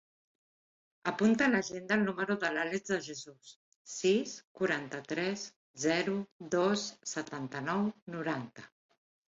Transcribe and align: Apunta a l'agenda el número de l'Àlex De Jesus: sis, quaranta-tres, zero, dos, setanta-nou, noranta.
Apunta 1.09 1.43
a 1.47 1.49
l'agenda 1.55 1.97
el 1.99 2.05
número 2.07 2.37
de 2.45 2.49
l'Àlex 2.55 2.89
De 2.93 2.99
Jesus: 3.09 3.53
sis, 3.97 4.35
quaranta-tres, 4.61 5.45
zero, 5.87 6.19
dos, 6.59 6.89
setanta-nou, 7.15 7.89
noranta. 8.19 8.71